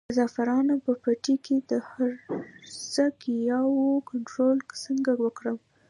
[0.07, 5.57] د زعفرانو په پټي کې د هرزه ګیاوو کنټرول څنګه وکړم؟